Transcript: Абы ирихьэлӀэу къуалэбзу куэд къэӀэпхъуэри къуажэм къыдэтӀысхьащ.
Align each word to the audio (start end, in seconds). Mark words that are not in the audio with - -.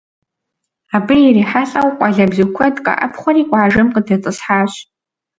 Абы 0.95 1.15
ирихьэлӀэу 1.27 1.95
къуалэбзу 1.97 2.49
куэд 2.55 2.75
къэӀэпхъуэри 2.85 3.43
къуажэм 3.49 3.87
къыдэтӀысхьащ. 3.93 4.73